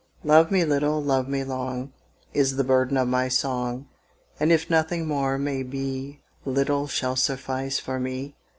"LOVE 0.23 0.49
me 0.49 0.65
little, 0.65 0.99
love 0.99 1.27
me 1.27 1.43
long," 1.43 1.93
Is 2.33 2.55
the 2.55 2.63
burden 2.63 2.97
of 2.97 3.07
my 3.07 3.27
song, 3.27 3.87
And 4.39 4.51
if 4.51 4.67
nothing 4.67 5.05
more 5.05 5.37
may 5.37 5.61
be 5.61 6.21
Little 6.43 6.87
shall 6.87 7.15
suffice 7.15 7.77
for 7.77 7.99
me. 7.99 8.33